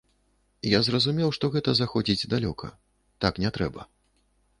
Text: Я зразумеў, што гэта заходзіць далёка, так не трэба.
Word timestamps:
Я 0.67 0.77
зразумеў, 0.87 1.29
што 1.37 1.49
гэта 1.55 1.75
заходзіць 1.79 2.29
далёка, 2.33 2.71
так 3.27 3.33
не 3.45 3.53
трэба. 3.59 3.87